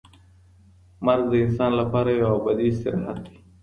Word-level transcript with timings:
مرګ 1.05 1.25
د 1.29 1.33
انسان 1.45 1.71
لپاره 1.81 2.09
یو 2.21 2.29
ابدي 2.37 2.65
استراحت 2.71 3.17
دی. 3.25 3.37